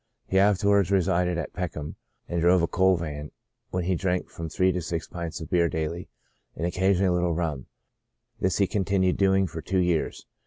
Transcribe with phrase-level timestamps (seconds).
[0.25, 1.95] He afterwards resided at Peckham,
[2.27, 3.29] and drove a coal van,
[3.69, 6.09] when he drank from three to six pints of beer daily,
[6.55, 7.67] and occasion ally a little rum;
[8.39, 10.25] this he continued doing for two years.